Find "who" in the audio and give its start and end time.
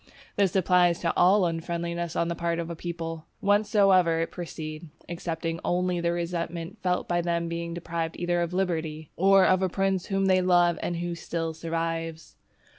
10.95-11.13